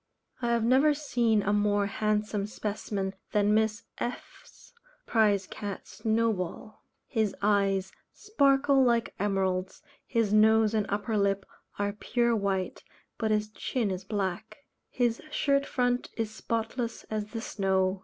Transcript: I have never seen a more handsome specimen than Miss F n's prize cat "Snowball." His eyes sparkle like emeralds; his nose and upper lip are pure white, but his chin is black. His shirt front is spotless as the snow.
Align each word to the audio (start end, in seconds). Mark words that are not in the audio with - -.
I 0.41 0.47
have 0.49 0.63
never 0.63 0.95
seen 0.95 1.43
a 1.43 1.53
more 1.53 1.85
handsome 1.85 2.47
specimen 2.47 3.13
than 3.33 3.53
Miss 3.53 3.83
F 3.99 4.41
n's 4.43 4.73
prize 5.05 5.45
cat 5.45 5.85
"Snowball." 5.87 6.81
His 7.05 7.35
eyes 7.43 7.91
sparkle 8.11 8.83
like 8.83 9.13
emeralds; 9.19 9.83
his 10.07 10.33
nose 10.33 10.73
and 10.73 10.87
upper 10.89 11.19
lip 11.19 11.45
are 11.77 11.93
pure 11.93 12.35
white, 12.35 12.83
but 13.19 13.29
his 13.29 13.49
chin 13.51 13.91
is 13.91 14.03
black. 14.03 14.65
His 14.89 15.21
shirt 15.29 15.67
front 15.67 16.09
is 16.17 16.31
spotless 16.31 17.03
as 17.11 17.27
the 17.27 17.39
snow. 17.41 17.99